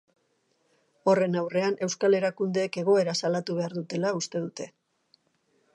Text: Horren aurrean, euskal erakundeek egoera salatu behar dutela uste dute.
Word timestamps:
Horren 1.11 1.37
aurrean, 1.41 1.77
euskal 1.87 2.19
erakundeek 2.21 2.81
egoera 2.85 3.17
salatu 3.21 3.61
behar 3.61 3.79
dutela 3.81 4.17
uste 4.23 4.43
dute. 4.49 4.71